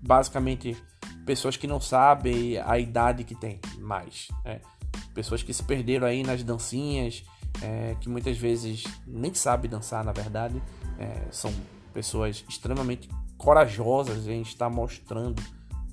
Basicamente 0.02 0.76
pessoas 1.24 1.56
que 1.56 1.68
não 1.68 1.80
sabem 1.80 2.58
a 2.58 2.76
idade 2.78 3.22
que 3.22 3.36
tem 3.36 3.60
mais, 3.78 4.28
né? 4.44 4.60
pessoas 5.14 5.42
que 5.42 5.52
se 5.52 5.62
perderam 5.62 6.06
aí 6.06 6.22
nas 6.22 6.42
dancinhas, 6.42 7.24
é, 7.62 7.96
que 8.00 8.08
muitas 8.08 8.36
vezes 8.36 8.84
nem 9.06 9.34
sabem 9.34 9.70
dançar, 9.70 10.04
na 10.04 10.12
verdade, 10.12 10.62
é, 10.98 11.26
são 11.30 11.52
pessoas 11.92 12.44
extremamente 12.48 13.08
corajosas 13.36 14.26
em 14.26 14.42
estar 14.42 14.68
mostrando 14.68 15.42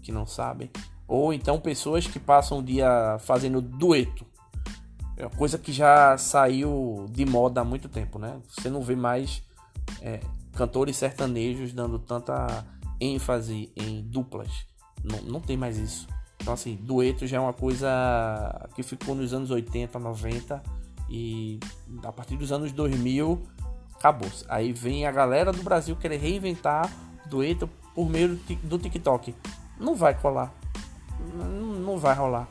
que 0.01 0.11
não 0.11 0.25
sabem, 0.25 0.69
ou 1.07 1.33
então 1.33 1.59
pessoas 1.59 2.07
que 2.07 2.19
passam 2.19 2.59
o 2.59 2.63
dia 2.63 3.17
fazendo 3.19 3.61
dueto. 3.61 4.25
É 5.17 5.27
coisa 5.29 5.57
que 5.57 5.71
já 5.71 6.17
saiu 6.17 7.05
de 7.09 7.25
moda 7.25 7.61
há 7.61 7.63
muito 7.63 7.87
tempo, 7.87 8.19
né? 8.19 8.39
Você 8.49 8.69
não 8.69 8.81
vê 8.81 8.95
mais 8.95 9.41
é, 10.01 10.19
cantores 10.53 10.97
sertanejos 10.97 11.71
dando 11.71 11.97
tanta 11.97 12.65
ênfase 12.99 13.71
em 13.75 14.01
duplas. 14.01 14.49
Não, 15.03 15.21
não 15.21 15.39
tem 15.39 15.55
mais 15.55 15.77
isso. 15.77 16.07
Então, 16.41 16.53
assim, 16.53 16.75
dueto 16.75 17.25
já 17.25 17.37
é 17.37 17.39
uma 17.39 17.53
coisa 17.53 17.89
que 18.75 18.83
ficou 18.83 19.15
nos 19.15 19.33
anos 19.33 19.51
80, 19.51 19.97
90 19.97 20.61
e 21.09 21.59
a 22.03 22.11
partir 22.11 22.35
dos 22.37 22.51
anos 22.51 22.71
2000 22.71 23.41
acabou. 23.95 24.29
Aí 24.49 24.73
vem 24.73 25.05
a 25.05 25.11
galera 25.11 25.51
do 25.51 25.63
Brasil 25.63 25.95
querer 25.95 26.17
reinventar 26.17 26.91
dueto 27.27 27.69
por 27.93 28.09
meio 28.09 28.39
do 28.63 28.77
TikTok. 28.77 29.35
Não 29.79 29.95
vai 29.95 30.13
colar. 30.13 30.53
Não 31.33 31.97
vai 31.97 32.15
rolar. 32.15 32.47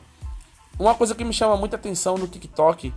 Uma 0.77 0.95
coisa 0.95 1.15
que 1.15 1.23
me 1.23 1.33
chama 1.33 1.55
muita 1.55 1.75
atenção 1.75 2.17
no 2.17 2.27
TikTok 2.27 2.93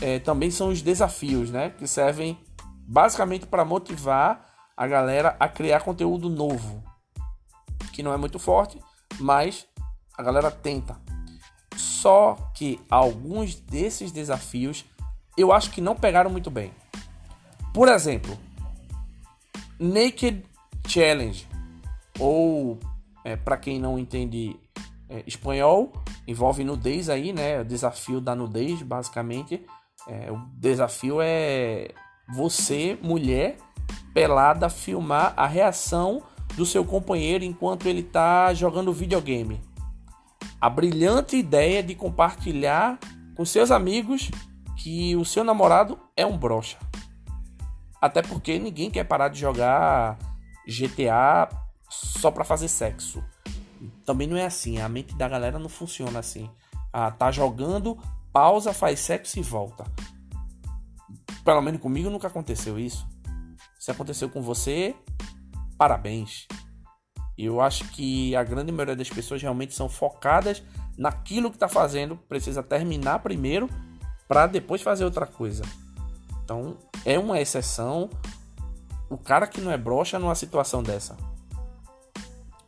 é, 0.00 0.18
também 0.18 0.50
são 0.50 0.68
os 0.68 0.82
desafios, 0.82 1.50
né? 1.50 1.70
Que 1.70 1.86
servem 1.86 2.38
basicamente 2.86 3.46
para 3.46 3.64
motivar 3.64 4.46
a 4.76 4.86
galera 4.86 5.34
a 5.40 5.48
criar 5.48 5.80
conteúdo 5.80 6.28
novo. 6.28 6.82
Que 7.92 8.02
não 8.02 8.12
é 8.12 8.16
muito 8.16 8.38
forte, 8.38 8.80
mas 9.18 9.66
a 10.16 10.22
galera 10.22 10.50
tenta. 10.50 10.96
Só 11.76 12.36
que 12.54 12.80
alguns 12.88 13.54
desses 13.54 14.12
desafios 14.12 14.84
eu 15.36 15.52
acho 15.52 15.70
que 15.70 15.80
não 15.80 15.94
pegaram 15.94 16.30
muito 16.30 16.50
bem. 16.50 16.72
Por 17.72 17.88
exemplo, 17.88 18.36
Naked 19.78 20.44
Challenge, 20.88 21.46
ou 22.18 22.78
é, 23.24 23.36
para 23.36 23.56
quem 23.56 23.78
não 23.78 23.98
entende 23.98 24.56
é, 25.08 25.22
espanhol, 25.26 25.92
envolve 26.26 26.64
nudez 26.64 27.08
aí, 27.08 27.32
né? 27.32 27.60
O 27.60 27.64
desafio 27.64 28.20
da 28.20 28.34
nudez, 28.34 28.82
basicamente. 28.82 29.64
É, 30.08 30.30
o 30.30 30.38
desafio 30.54 31.20
é 31.20 31.88
você, 32.28 32.98
mulher, 33.02 33.56
pelada, 34.14 34.68
filmar 34.68 35.34
a 35.36 35.46
reação 35.46 36.22
do 36.56 36.64
seu 36.64 36.84
companheiro 36.84 37.44
enquanto 37.44 37.86
ele 37.86 38.00
está 38.00 38.54
jogando 38.54 38.92
videogame. 38.92 39.60
A 40.60 40.70
brilhante 40.70 41.36
ideia 41.36 41.82
de 41.82 41.94
compartilhar 41.94 42.98
com 43.36 43.44
seus 43.44 43.70
amigos 43.70 44.30
que 44.76 45.16
o 45.16 45.24
seu 45.24 45.42
namorado 45.42 45.98
é 46.16 46.24
um 46.24 46.36
brocha. 46.36 46.78
Até 48.00 48.22
porque 48.22 48.58
ninguém 48.58 48.90
quer 48.90 49.04
parar 49.04 49.28
de 49.28 49.40
jogar 49.40 50.18
GTA 50.66 51.48
só 51.88 52.30
para 52.30 52.44
fazer 52.44 52.68
sexo. 52.68 53.24
Também 54.04 54.26
não 54.26 54.36
é 54.36 54.44
assim, 54.44 54.78
a 54.78 54.88
mente 54.88 55.14
da 55.14 55.28
galera 55.28 55.58
não 55.58 55.68
funciona 55.68 56.18
assim. 56.18 56.50
Ah, 56.92 57.10
tá 57.10 57.30
jogando, 57.30 57.98
pausa, 58.32 58.72
faz 58.72 59.00
sexo 59.00 59.38
e 59.38 59.42
volta. 59.42 59.84
Pelo 61.44 61.62
menos 61.62 61.80
comigo 61.80 62.10
nunca 62.10 62.28
aconteceu 62.28 62.78
isso. 62.78 63.06
Se 63.78 63.90
aconteceu 63.90 64.28
com 64.28 64.42
você, 64.42 64.94
parabéns. 65.78 66.46
Eu 67.36 67.60
acho 67.60 67.88
que 67.90 68.34
a 68.34 68.42
grande 68.42 68.72
maioria 68.72 68.96
das 68.96 69.10
pessoas 69.10 69.42
realmente 69.42 69.74
são 69.74 69.88
focadas 69.88 70.62
naquilo 70.96 71.50
que 71.50 71.56
está 71.56 71.68
fazendo, 71.68 72.16
precisa 72.16 72.62
terminar 72.62 73.18
primeiro 73.18 73.68
para 74.28 74.46
depois 74.46 74.82
fazer 74.82 75.04
outra 75.04 75.26
coisa. 75.26 75.62
Então, 76.44 76.76
é 77.04 77.18
uma 77.18 77.40
exceção 77.40 78.10
o 79.08 79.16
cara 79.16 79.46
que 79.46 79.60
não 79.60 79.70
é 79.70 79.76
broxa 79.76 80.18
numa 80.18 80.34
situação 80.34 80.82
dessa. 80.82 81.16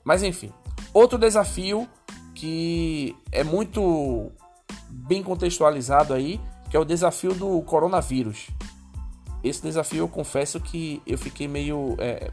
Mas 0.05 0.23
enfim, 0.23 0.53
outro 0.95 1.19
desafio 1.19 1.89
que 2.35 3.17
é 3.33 3.43
muito 3.43 4.31
bem 4.89 5.23
contextualizado 5.23 6.15
aí, 6.15 6.41
que 6.71 6.77
é 6.77 6.81
o 6.81 6.85
desafio 6.85 7.35
do 7.35 7.61
coronavírus. 7.63 8.49
Esse 9.43 9.63
desafio 9.63 10.01
eu 10.01 10.09
confesso 10.09 10.61
que 10.61 11.03
eu 11.07 11.19
fiquei 11.19 11.49
meio 11.49 11.97
é, 11.99 12.31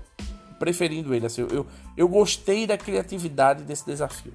preferindo 0.60 1.14
ele. 1.14 1.26
Assim, 1.26 1.48
eu, 1.52 1.66
eu 1.98 2.08
gostei 2.08 2.68
da 2.68 2.78
criatividade 2.78 3.64
desse 3.64 3.86
desafio. 3.86 4.34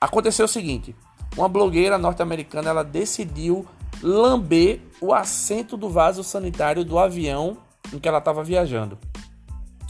Aconteceu 0.00 0.44
o 0.44 0.48
seguinte: 0.48 0.94
uma 1.36 1.48
blogueira 1.48 1.96
norte-americana 1.98 2.70
ela 2.70 2.82
decidiu 2.82 3.66
lamber 4.02 4.80
o 5.00 5.14
assento 5.14 5.76
do 5.76 5.88
vaso 5.88 6.22
sanitário 6.22 6.84
do 6.84 6.98
avião 6.98 7.58
em 7.92 7.98
que 7.98 8.08
ela 8.08 8.18
estava 8.18 8.42
viajando. 8.42 8.98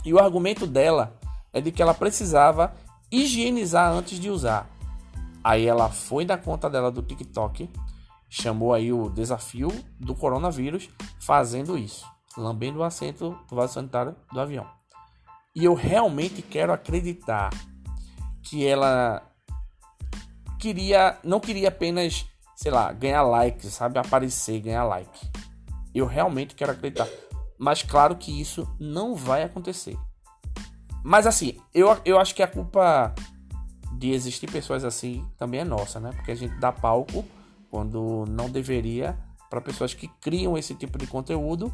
E 0.05 0.13
o 0.13 0.19
argumento 0.19 0.65
dela 0.65 1.17
é 1.51 1.59
de 1.59 1.71
que 1.71 1.81
ela 1.81 1.93
precisava 1.93 2.73
higienizar 3.11 3.91
antes 3.91 4.19
de 4.19 4.29
usar. 4.29 4.69
Aí 5.43 5.65
ela 5.65 5.89
foi 5.89 6.25
na 6.25 6.37
conta 6.37 6.69
dela 6.69 6.91
do 6.91 7.01
TikTok, 7.01 7.69
chamou 8.29 8.73
aí 8.73 8.91
o 8.91 9.09
desafio 9.09 9.69
do 9.99 10.13
coronavírus 10.13 10.89
fazendo 11.19 11.77
isso, 11.77 12.05
lambendo 12.37 12.79
o 12.79 12.83
assento 12.83 13.37
do 13.49 13.55
vaso 13.55 13.73
sanitário 13.73 14.15
do 14.31 14.39
avião. 14.39 14.67
E 15.55 15.63
eu 15.63 15.73
realmente 15.73 16.41
quero 16.41 16.71
acreditar 16.71 17.49
que 18.43 18.65
ela 18.65 19.23
queria, 20.59 21.17
não 21.23 21.39
queria 21.39 21.69
apenas 21.69 22.25
sei 22.57 22.71
lá, 22.71 22.91
ganhar 22.91 23.21
like, 23.21 23.67
sabe? 23.67 23.99
Aparecer, 23.99 24.59
ganhar 24.59 24.83
like. 24.83 25.29
Eu 25.93 26.07
realmente 26.07 26.55
quero 26.55 26.71
acreditar. 26.71 27.07
Mas 27.55 27.83
claro 27.83 28.15
que 28.15 28.41
isso 28.41 28.67
não 28.79 29.13
vai 29.13 29.43
acontecer. 29.43 29.95
Mas 31.03 31.27
assim, 31.27 31.55
eu, 31.71 31.95
eu 32.03 32.19
acho 32.19 32.33
que 32.33 32.41
a 32.41 32.47
culpa 32.47 33.13
de 33.93 34.09
existir 34.11 34.51
pessoas 34.51 34.83
assim 34.83 35.23
também 35.37 35.59
é 35.59 35.63
nossa, 35.63 35.99
né? 35.99 36.09
Porque 36.15 36.31
a 36.31 36.35
gente 36.35 36.55
dá 36.55 36.71
palco 36.71 37.23
quando 37.69 38.25
não 38.27 38.49
deveria 38.49 39.15
para 39.51 39.61
pessoas 39.61 39.93
que 39.93 40.07
criam 40.19 40.57
esse 40.57 40.73
tipo 40.73 40.97
de 40.97 41.05
conteúdo. 41.05 41.71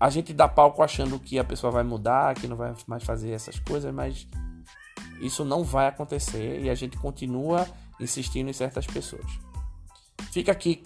A 0.00 0.10
gente 0.10 0.32
dá 0.32 0.48
palco 0.48 0.82
achando 0.82 1.16
que 1.16 1.38
a 1.38 1.44
pessoa 1.44 1.70
vai 1.70 1.84
mudar, 1.84 2.34
que 2.34 2.48
não 2.48 2.56
vai 2.56 2.74
mais 2.88 3.04
fazer 3.04 3.30
essas 3.30 3.60
coisas, 3.60 3.94
mas 3.94 4.26
isso 5.20 5.44
não 5.44 5.62
vai 5.62 5.86
acontecer 5.86 6.60
e 6.60 6.68
a 6.68 6.74
gente 6.74 6.98
continua 6.98 7.64
insistindo 8.00 8.50
em 8.50 8.52
certas 8.52 8.84
pessoas. 8.84 9.51
Fica 10.32 10.50
aqui 10.50 10.82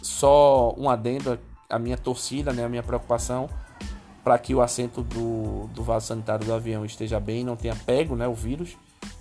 só 0.00 0.74
um 0.78 0.88
adendo 0.88 1.38
à 1.68 1.78
minha 1.78 1.98
torcida, 1.98 2.52
né, 2.52 2.64
a 2.64 2.68
minha 2.68 2.82
preocupação 2.82 3.48
para 4.24 4.38
que 4.38 4.54
o 4.54 4.62
assento 4.62 5.02
do, 5.02 5.66
do 5.74 5.82
vaso 5.82 6.06
sanitário 6.06 6.46
do 6.46 6.54
avião 6.54 6.84
esteja 6.84 7.20
bem, 7.20 7.44
não 7.44 7.56
tenha 7.56 7.76
pego 7.76 8.16
né, 8.16 8.26
o 8.26 8.34
vírus. 8.34 8.76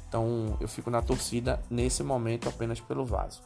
Então 0.07 0.55
eu 0.59 0.67
fico 0.67 0.89
na 0.89 1.01
torcida 1.01 1.61
nesse 1.69 2.03
momento 2.03 2.47
apenas 2.47 2.79
pelo 2.79 3.05
vaso. 3.05 3.41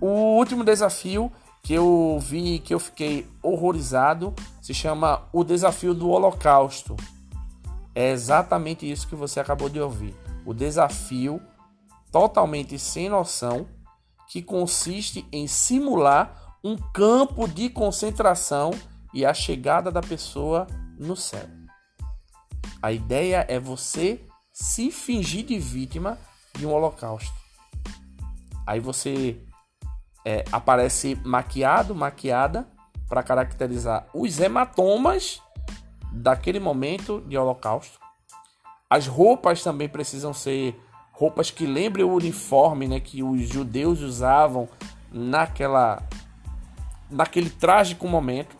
O 0.00 0.36
último 0.36 0.62
desafio 0.62 1.32
que 1.62 1.72
eu 1.72 2.18
vi 2.20 2.58
que 2.58 2.74
eu 2.74 2.78
fiquei 2.78 3.26
horrorizado 3.42 4.34
se 4.60 4.74
chama 4.74 5.22
o 5.32 5.42
desafio 5.42 5.94
do 5.94 6.10
Holocausto. 6.10 6.94
É 7.94 8.10
exatamente 8.10 8.90
isso 8.90 9.08
que 9.08 9.16
você 9.16 9.40
acabou 9.40 9.68
de 9.68 9.80
ouvir. 9.80 10.14
O 10.44 10.52
desafio 10.52 11.40
totalmente 12.12 12.78
sem 12.78 13.08
noção 13.08 13.66
que 14.28 14.42
consiste 14.42 15.26
em 15.32 15.46
simular 15.46 16.56
um 16.62 16.76
campo 16.76 17.46
de 17.46 17.68
concentração 17.68 18.70
e 19.12 19.24
a 19.24 19.34
chegada 19.34 19.90
da 19.90 20.00
pessoa 20.00 20.66
no 20.98 21.16
céu. 21.16 21.46
A 22.82 22.90
ideia 22.92 23.44
é 23.48 23.58
você 23.58 24.26
se 24.52 24.90
fingir 24.90 25.44
de 25.44 25.58
vítima 25.58 26.18
de 26.56 26.66
um 26.66 26.72
holocausto. 26.72 27.34
Aí 28.66 28.80
você 28.80 29.40
é, 30.24 30.44
aparece 30.50 31.18
maquiado, 31.24 31.94
maquiada, 31.94 32.68
para 33.08 33.22
caracterizar 33.22 34.06
os 34.14 34.40
hematomas 34.40 35.40
daquele 36.10 36.58
momento 36.58 37.20
de 37.22 37.36
holocausto. 37.36 37.98
As 38.88 39.06
roupas 39.06 39.62
também 39.62 39.88
precisam 39.88 40.32
ser 40.32 40.80
roupas 41.14 41.50
que 41.50 41.64
lembrem 41.64 42.04
o 42.04 42.12
uniforme 42.12 42.88
né, 42.88 43.00
que 43.00 43.22
os 43.22 43.48
judeus 43.48 44.00
usavam 44.00 44.68
naquela, 45.10 46.02
naquele 47.08 47.48
trágico 47.48 48.06
momento. 48.08 48.56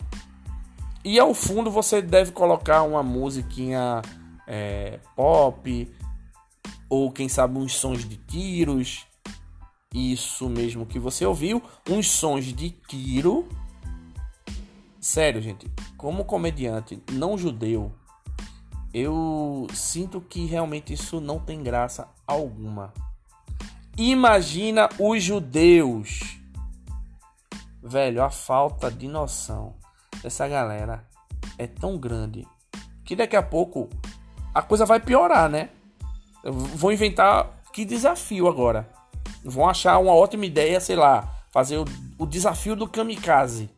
E 1.04 1.18
ao 1.18 1.34
fundo 1.34 1.70
você 1.70 2.00
deve 2.00 2.32
colocar 2.32 2.82
uma 2.82 3.02
musiquinha 3.02 4.00
é, 4.46 5.00
pop, 5.16 5.92
ou 6.88 7.11
quem 7.11 7.28
sabe 7.28 7.58
uns 7.58 7.75
sons 7.75 8.08
de 8.08 8.16
tiros. 8.16 9.04
Isso 9.92 10.49
mesmo 10.49 10.87
que 10.87 10.99
você 10.99 11.26
ouviu, 11.26 11.62
uns 11.90 12.08
sons 12.08 12.46
de 12.46 12.70
tiro. 12.70 13.49
Sério, 15.00 15.42
gente, 15.42 15.70
como 15.96 16.25
comediante 16.25 17.02
não 17.12 17.37
judeu, 17.37 17.92
eu 18.94 19.66
sinto 19.74 20.20
que 20.20 20.46
realmente 20.46 20.92
isso 20.92 21.20
não 21.20 21.40
tem 21.40 21.64
graça 21.64 22.06
alguma. 22.24 22.94
Imagina 23.98 24.88
os 25.00 25.20
judeus. 25.20 26.38
Velho, 27.82 28.22
a 28.22 28.30
falta 28.30 28.92
de 28.92 29.08
noção 29.08 29.74
dessa 30.22 30.46
galera 30.46 31.04
é 31.58 31.66
tão 31.66 31.98
grande 31.98 32.46
que 33.04 33.16
daqui 33.16 33.34
a 33.34 33.42
pouco 33.42 33.90
a 34.54 34.62
coisa 34.62 34.86
vai 34.86 35.00
piorar, 35.00 35.50
né? 35.50 35.70
Vou 36.44 36.92
inventar 36.92 37.50
que 37.72 37.84
desafio 37.84 38.46
agora. 38.46 38.88
Vão 39.44 39.68
achar 39.68 39.98
uma 39.98 40.14
ótima 40.14 40.46
ideia, 40.46 40.80
sei 40.80 40.94
lá, 40.94 41.34
fazer 41.50 41.78
o, 41.78 41.84
o 42.16 42.26
desafio 42.26 42.76
do 42.76 42.88
kamikaze, 42.88 43.68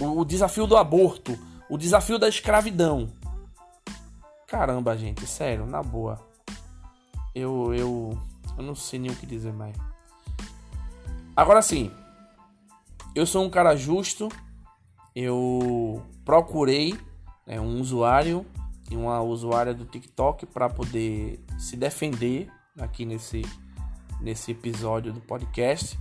o, 0.00 0.20
o 0.20 0.24
desafio 0.24 0.66
do 0.66 0.76
aborto, 0.76 1.38
o 1.70 1.78
desafio 1.78 2.18
da 2.18 2.28
escravidão. 2.28 3.08
Caramba, 4.52 4.94
gente, 4.98 5.26
sério, 5.26 5.64
na 5.64 5.82
boa. 5.82 6.20
Eu, 7.34 7.72
eu, 7.74 8.18
eu 8.58 8.62
não 8.62 8.74
sei 8.74 8.98
nem 8.98 9.10
o 9.10 9.16
que 9.16 9.24
dizer 9.24 9.50
mais. 9.50 9.74
Agora 11.34 11.62
sim, 11.62 11.90
eu 13.14 13.24
sou 13.24 13.46
um 13.46 13.48
cara 13.48 13.74
justo, 13.74 14.28
eu 15.16 16.02
procurei 16.22 16.94
né, 17.46 17.58
um 17.58 17.80
usuário 17.80 18.44
e 18.90 18.94
uma 18.94 19.22
usuária 19.22 19.72
do 19.72 19.86
TikTok 19.86 20.44
para 20.44 20.68
poder 20.68 21.42
se 21.58 21.74
defender 21.74 22.50
aqui 22.78 23.06
nesse, 23.06 23.40
nesse 24.20 24.50
episódio 24.50 25.14
do 25.14 25.20
podcast. 25.22 25.98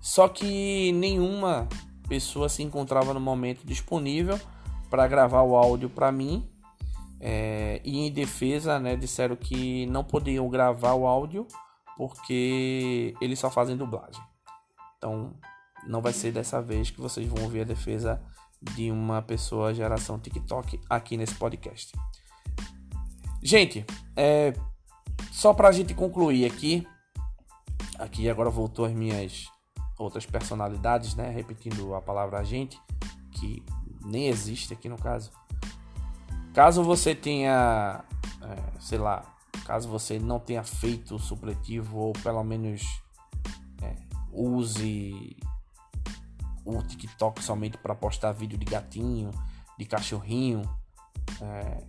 Só 0.00 0.28
que 0.28 0.92
nenhuma 0.92 1.68
pessoa 2.08 2.48
se 2.48 2.62
encontrava 2.62 3.12
no 3.12 3.18
momento 3.18 3.66
disponível 3.66 4.38
para 4.88 5.08
gravar 5.08 5.42
o 5.42 5.56
áudio 5.56 5.90
para 5.90 6.12
mim. 6.12 6.48
É, 7.20 7.80
e 7.84 8.06
em 8.06 8.12
defesa, 8.12 8.78
né, 8.78 8.96
disseram 8.96 9.34
que 9.34 9.86
não 9.86 10.04
podiam 10.04 10.48
gravar 10.48 10.94
o 10.94 11.06
áudio 11.06 11.46
porque 11.96 13.14
eles 13.20 13.38
só 13.38 13.50
fazem 13.50 13.76
dublagem. 13.76 14.22
Então, 14.96 15.34
não 15.86 16.00
vai 16.00 16.12
ser 16.12 16.32
dessa 16.32 16.62
vez 16.62 16.90
que 16.90 17.00
vocês 17.00 17.26
vão 17.26 17.42
ouvir 17.44 17.62
a 17.62 17.64
defesa 17.64 18.22
de 18.60 18.90
uma 18.90 19.22
pessoa 19.22 19.74
geração 19.74 20.18
TikTok 20.18 20.80
aqui 20.88 21.16
nesse 21.16 21.34
podcast. 21.34 21.92
Gente, 23.42 23.84
é, 24.16 24.52
só 25.32 25.52
para 25.52 25.68
a 25.68 25.72
gente 25.72 25.94
concluir 25.94 26.44
aqui, 26.44 26.86
aqui 27.98 28.28
agora 28.28 28.50
voltou 28.50 28.84
as 28.84 28.92
minhas 28.92 29.48
outras 29.98 30.26
personalidades, 30.26 31.14
né? 31.14 31.30
Repetindo 31.30 31.94
a 31.94 32.00
palavra 32.00 32.44
gente, 32.44 32.80
que 33.32 33.64
nem 34.04 34.28
existe 34.28 34.72
aqui 34.72 34.88
no 34.88 34.96
caso. 34.96 35.30
Caso 36.58 36.82
você 36.82 37.14
tenha, 37.14 38.02
é, 38.42 38.80
sei 38.80 38.98
lá, 38.98 39.22
caso 39.64 39.88
você 39.88 40.18
não 40.18 40.40
tenha 40.40 40.64
feito 40.64 41.14
o 41.14 41.18
supletivo 41.20 41.98
ou 41.98 42.12
pelo 42.14 42.42
menos 42.42 43.00
é, 43.80 43.94
use 44.32 45.36
o 46.64 46.82
TikTok 46.82 47.44
somente 47.44 47.78
para 47.78 47.94
postar 47.94 48.32
vídeo 48.32 48.58
de 48.58 48.64
gatinho, 48.64 49.30
de 49.78 49.84
cachorrinho. 49.84 50.68
É, 51.40 51.80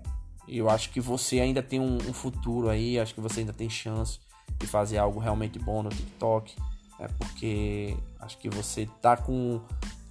eu 0.48 0.70
acho 0.70 0.92
que 0.92 1.02
você 1.02 1.40
ainda 1.40 1.64
tem 1.64 1.80
um, 1.80 1.96
um, 1.96 2.14
futuro 2.14 2.70
aí, 2.70 3.00
acho 3.00 3.16
que 3.16 3.22
você 3.22 3.40
ainda 3.40 3.54
tem 3.54 3.72
chance 3.72 4.20
de 4.60 4.68
fazer 4.68 5.00
algo 5.00 5.20
realmente 5.20 5.58
bom 5.58 5.82
no 5.82 5.90
TikTok, 5.90 6.56
é, 7.00 7.08
porque 7.08 7.98
acho 8.20 8.38
que 8.38 8.52
você 8.52 8.88
tá 9.02 9.18
com 9.18 9.60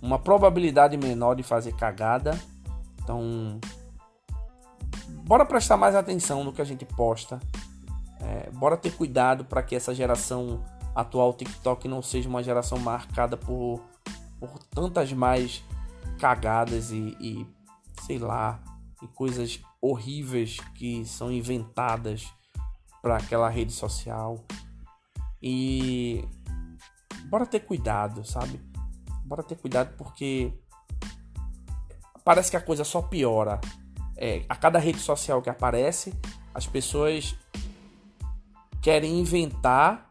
uma 0.02 0.18
probabilidade 0.18 0.96
menor 0.96 1.36
de 1.36 1.44
fazer 1.44 1.76
cagada. 1.76 2.36
Então, 3.00 3.60
bora 5.24 5.44
prestar 5.44 5.76
mais 5.76 5.94
atenção 5.94 6.44
no 6.44 6.52
que 6.52 6.62
a 6.62 6.64
gente 6.64 6.84
posta. 6.84 7.40
É, 8.20 8.50
bora 8.50 8.76
ter 8.76 8.90
cuidado 8.90 9.44
para 9.44 9.62
que 9.62 9.74
essa 9.74 9.94
geração 9.94 10.62
atual 10.94 11.32
TikTok 11.32 11.86
não 11.86 12.02
seja 12.02 12.28
uma 12.28 12.42
geração 12.42 12.78
marcada 12.78 13.36
por 13.36 13.80
por 14.38 14.62
tantas 14.64 15.12
mais 15.12 15.64
cagadas 16.18 16.90
e, 16.90 17.16
e 17.20 17.46
sei 18.02 18.18
lá, 18.18 18.60
e 19.02 19.06
coisas 19.08 19.60
horríveis 19.80 20.58
que 20.74 21.04
são 21.04 21.30
inventadas 21.30 22.32
para 23.02 23.16
aquela 23.16 23.48
rede 23.48 23.72
social. 23.72 24.44
E 25.42 26.24
bora 27.26 27.46
ter 27.46 27.60
cuidado, 27.60 28.24
sabe? 28.24 28.60
Bora 29.24 29.42
ter 29.42 29.56
cuidado 29.56 29.96
porque 29.96 30.52
parece 32.24 32.50
que 32.50 32.56
a 32.56 32.60
coisa 32.60 32.84
só 32.84 33.02
piora. 33.02 33.60
É, 34.20 34.44
a 34.48 34.56
cada 34.56 34.80
rede 34.80 34.98
social 34.98 35.40
que 35.40 35.48
aparece, 35.48 36.12
as 36.52 36.66
pessoas 36.66 37.36
querem 38.82 39.20
inventar 39.20 40.10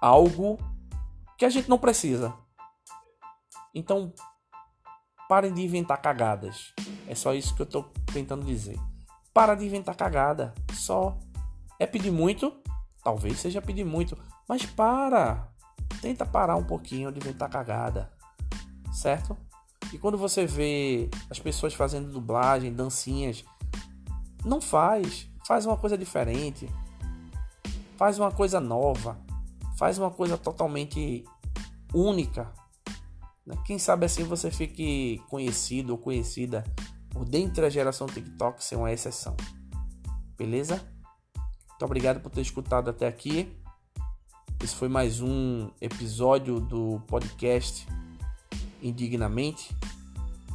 algo 0.00 0.58
que 1.38 1.44
a 1.44 1.48
gente 1.48 1.68
não 1.68 1.78
precisa. 1.78 2.34
Então, 3.72 4.12
parem 5.28 5.54
de 5.54 5.62
inventar 5.62 6.02
cagadas. 6.02 6.74
É 7.06 7.14
só 7.14 7.32
isso 7.34 7.54
que 7.54 7.62
eu 7.62 7.66
tô 7.66 7.84
tentando 8.12 8.44
dizer. 8.44 8.76
Para 9.32 9.54
de 9.54 9.64
inventar 9.64 9.94
cagada. 9.94 10.52
Só. 10.72 11.16
É 11.78 11.86
pedir 11.86 12.10
muito? 12.10 12.60
Talvez 13.04 13.38
seja 13.38 13.62
pedir 13.62 13.84
muito. 13.84 14.18
Mas 14.48 14.66
para. 14.66 15.48
Tenta 16.00 16.26
parar 16.26 16.56
um 16.56 16.64
pouquinho 16.64 17.12
de 17.12 17.20
inventar 17.20 17.48
cagada. 17.48 18.10
Certo? 18.92 19.36
E 19.92 19.98
quando 19.98 20.18
você 20.18 20.46
vê 20.46 21.08
as 21.30 21.38
pessoas 21.38 21.74
fazendo 21.74 22.12
dublagem, 22.12 22.72
dancinhas, 22.72 23.44
não 24.44 24.60
faz. 24.60 25.28
Faz 25.46 25.64
uma 25.64 25.76
coisa 25.76 25.96
diferente. 25.96 26.68
Faz 27.96 28.18
uma 28.18 28.30
coisa 28.30 28.60
nova. 28.60 29.18
Faz 29.78 29.98
uma 29.98 30.10
coisa 30.10 30.36
totalmente 30.36 31.24
única. 31.94 32.52
Né? 33.46 33.56
Quem 33.64 33.78
sabe 33.78 34.04
assim 34.04 34.24
você 34.24 34.50
fique 34.50 35.22
conhecido 35.28 35.90
ou 35.90 35.98
conhecida 35.98 36.64
por 37.10 37.24
dentro 37.24 37.62
da 37.62 37.70
geração 37.70 38.06
TikTok 38.06 38.62
ser 38.62 38.76
uma 38.76 38.92
exceção. 38.92 39.36
Beleza? 40.36 40.86
Muito 41.68 41.84
obrigado 41.84 42.20
por 42.20 42.30
ter 42.30 42.42
escutado 42.42 42.90
até 42.90 43.06
aqui. 43.06 43.56
Esse 44.62 44.74
foi 44.74 44.88
mais 44.88 45.20
um 45.22 45.70
episódio 45.80 46.60
do 46.60 47.00
podcast 47.06 47.86
Indignamente. 48.82 49.76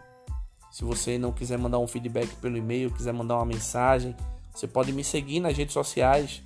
se 0.75 0.83
você 0.83 1.17
não 1.19 1.31
quiser 1.31 1.57
mandar 1.57 1.79
um 1.79 1.87
feedback 1.87 2.35
pelo 2.41 2.57
e-mail, 2.57 2.91
quiser 2.91 3.13
mandar 3.13 3.37
uma 3.37 3.45
mensagem, 3.45 4.13
você 4.53 4.67
pode 4.67 4.93
me 4.93 5.05
seguir 5.05 5.39
nas 5.39 5.57
redes 5.57 5.73
sociais. 5.73 6.43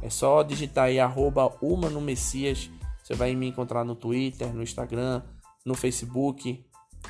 É 0.00 0.08
só 0.08 0.44
digitar 0.44 0.84
aí 0.84 1.00
arroba 1.00 1.52
Messias. 2.00 2.70
Você 3.02 3.14
vai 3.14 3.34
me 3.34 3.48
encontrar 3.48 3.84
no 3.84 3.96
Twitter, 3.96 4.54
no 4.54 4.62
Instagram, 4.62 5.22
no 5.64 5.74
Facebook. 5.74 6.64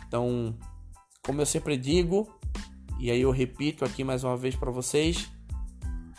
Então, 0.08 0.56
como 1.22 1.42
eu 1.42 1.46
sempre 1.46 1.76
digo, 1.76 2.26
e 3.02 3.10
aí 3.10 3.22
eu 3.22 3.32
repito 3.32 3.84
aqui 3.84 4.04
mais 4.04 4.22
uma 4.22 4.36
vez 4.36 4.54
para 4.54 4.70
vocês, 4.70 5.28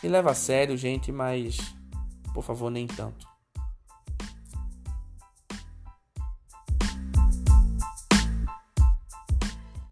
me 0.02 0.08
leva 0.10 0.32
a 0.32 0.34
sério, 0.34 0.76
gente, 0.76 1.10
mas 1.10 1.56
por 2.34 2.44
favor, 2.44 2.70
nem 2.70 2.86
tanto. 2.86 3.26